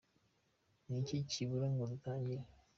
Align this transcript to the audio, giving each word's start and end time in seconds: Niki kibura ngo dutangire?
Niki 0.87 1.17
kibura 1.31 1.67
ngo 1.73 1.83
dutangire? 1.91 2.43